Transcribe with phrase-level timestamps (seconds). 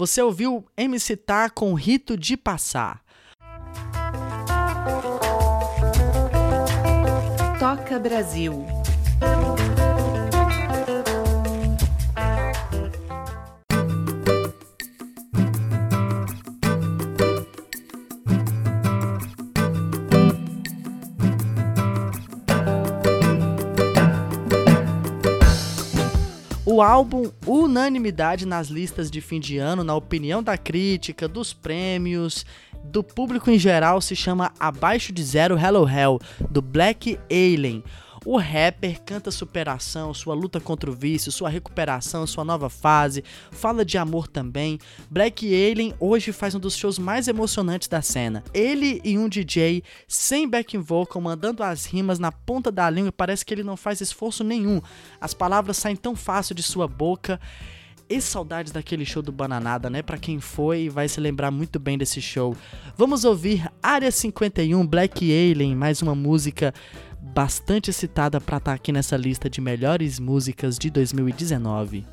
[0.00, 3.02] Você ouviu MC Tá com Rito de Passar.
[7.58, 8.79] Toca Brasil.
[26.80, 32.46] O álbum unanimidade nas listas de fim de ano, na opinião da crítica, dos prêmios,
[32.82, 36.18] do público em geral, se chama Abaixo de Zero Hello Hell,
[36.50, 37.84] do Black Alien.
[38.24, 43.82] O rapper canta superação, sua luta contra o vício, sua recuperação, sua nova fase, fala
[43.82, 44.78] de amor também.
[45.10, 48.44] Black Alien hoje faz um dos shows mais emocionantes da cena.
[48.52, 53.44] Ele e um DJ sem backing vocal mandando as rimas na ponta da língua, parece
[53.44, 54.82] que ele não faz esforço nenhum.
[55.18, 57.40] As palavras saem tão fácil de sua boca.
[58.10, 60.02] E saudades daquele show do Bananada, né?
[60.02, 62.56] Para quem foi, vai se lembrar muito bem desse show.
[62.96, 66.74] Vamos ouvir Área 51 Black Alien, mais uma música
[67.22, 72.04] bastante citada para estar tá aqui nessa lista de melhores músicas de 2019.